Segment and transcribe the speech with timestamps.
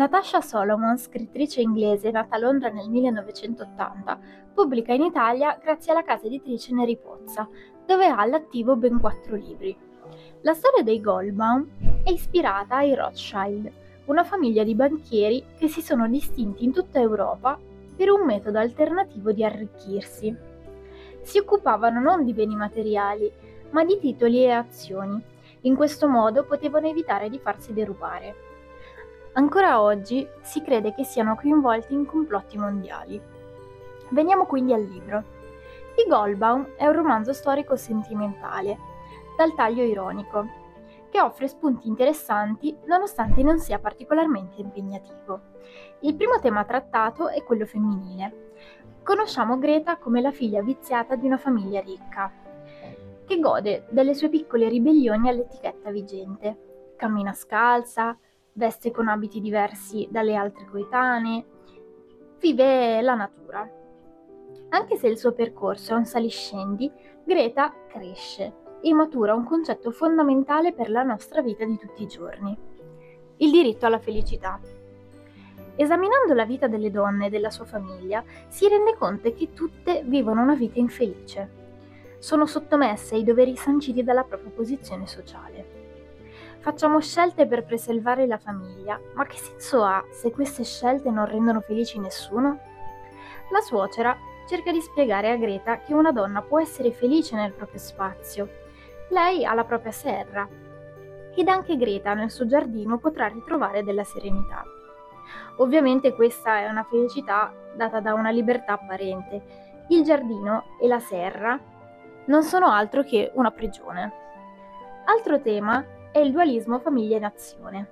[0.00, 4.18] Natasha Solomon, scrittrice inglese nata a Londra nel 1980,
[4.54, 7.46] pubblica in Italia grazie alla casa editrice Neri Pozza,
[7.84, 9.76] dove ha all'attivo ben quattro libri.
[10.40, 13.70] La storia dei Goldbaum è ispirata ai Rothschild,
[14.06, 17.58] una famiglia di banchieri che si sono distinti in tutta Europa
[17.94, 20.34] per un metodo alternativo di arricchirsi.
[21.20, 23.30] Si occupavano non di beni materiali,
[23.72, 25.22] ma di titoli e azioni.
[25.64, 28.48] In questo modo potevano evitare di farsi derubare.
[29.32, 33.20] Ancora oggi si crede che siano coinvolti in complotti mondiali.
[34.10, 35.22] Veniamo quindi al libro.
[35.94, 38.76] I Goldbaum è un romanzo storico-sentimentale,
[39.36, 40.46] dal taglio ironico,
[41.10, 45.40] che offre spunti interessanti nonostante non sia particolarmente impegnativo.
[46.00, 48.52] Il primo tema trattato è quello femminile.
[49.04, 52.32] Conosciamo Greta come la figlia viziata di una famiglia ricca,
[53.24, 56.94] che gode delle sue piccole ribellioni all'etichetta vigente.
[56.96, 58.18] Cammina scalza,
[58.60, 61.44] veste con abiti diversi dalle altre coetanee,
[62.38, 63.68] vive la natura.
[64.68, 66.92] Anche se il suo percorso è un saliscendi,
[67.24, 72.56] Greta cresce e matura un concetto fondamentale per la nostra vita di tutti i giorni,
[73.38, 74.60] il diritto alla felicità.
[75.76, 80.42] Esaminando la vita delle donne e della sua famiglia, si rende conto che tutte vivono
[80.42, 81.58] una vita infelice.
[82.18, 85.79] Sono sottomesse ai doveri sanciti dalla propria posizione sociale.
[86.60, 91.60] Facciamo scelte per preservare la famiglia, ma che senso ha se queste scelte non rendono
[91.60, 92.58] felici nessuno?
[93.50, 94.14] La suocera
[94.46, 98.48] cerca di spiegare a Greta che una donna può essere felice nel proprio spazio.
[99.08, 100.46] Lei ha la propria serra
[101.34, 104.62] ed anche Greta nel suo giardino potrà ritrovare della serenità.
[105.56, 109.42] Ovviamente questa è una felicità data da una libertà apparente.
[109.88, 111.58] Il giardino e la serra
[112.26, 114.12] non sono altro che una prigione.
[115.06, 117.88] Altro tema è il dualismo famiglia e nazione.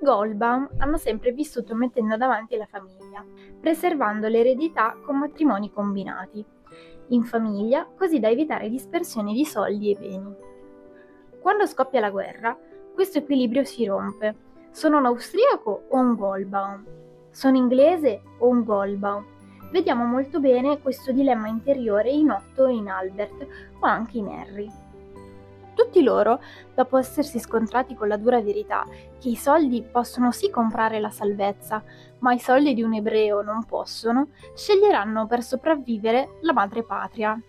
[0.00, 3.24] I Goldbaum hanno sempre vissuto mettendo davanti la famiglia,
[3.60, 6.44] preservando l'eredità con matrimoni combinati,
[7.08, 10.34] in famiglia così da evitare dispersioni di soldi e beni.
[11.40, 12.56] Quando scoppia la guerra,
[12.94, 14.46] questo equilibrio si rompe.
[14.70, 16.84] Sono un austriaco o un Goldbaum?
[17.30, 19.24] Sono inglese o un Goldbaum?
[19.70, 23.46] Vediamo molto bene questo dilemma interiore in Otto e in Albert
[23.80, 24.87] o anche in Harry.
[25.78, 26.40] Tutti loro,
[26.74, 28.84] dopo essersi scontrati con la dura verità
[29.16, 31.84] che i soldi possono sì comprare la salvezza,
[32.18, 37.40] ma i soldi di un ebreo non possono, sceglieranno per sopravvivere la madre patria.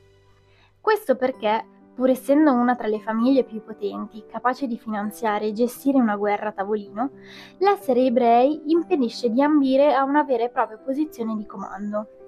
[0.79, 5.97] Questo perché, pur essendo una tra le famiglie più potenti, capace di finanziare e gestire
[5.97, 7.09] una guerra a tavolino,
[7.57, 12.18] l'essere ebrei impedisce di ambire a una vera e propria posizione di comando.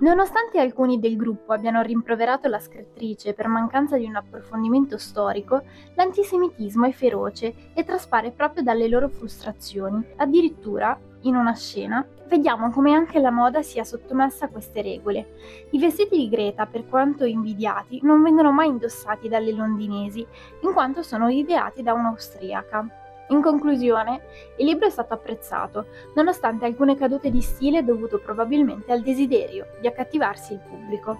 [0.00, 5.62] Nonostante alcuni del gruppo abbiano rimproverato la scrittrice per mancanza di un approfondimento storico,
[5.94, 10.02] l'antisemitismo è feroce e traspare proprio dalle loro frustrazioni.
[10.16, 15.34] Addirittura, in una scena, vediamo come anche la moda sia sottomessa a queste regole.
[15.72, 20.26] I vestiti di Greta, per quanto invidiati, non vengono mai indossati dalle londinesi,
[20.62, 22.99] in quanto sono ideati da un'austriaca.
[23.30, 24.22] In conclusione,
[24.56, 29.86] il libro è stato apprezzato, nonostante alcune cadute di stile dovuto probabilmente al desiderio di
[29.86, 31.18] accattivarsi il pubblico.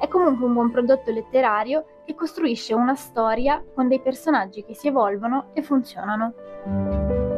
[0.00, 4.88] È comunque un buon prodotto letterario che costruisce una storia con dei personaggi che si
[4.88, 7.35] evolvono e funzionano.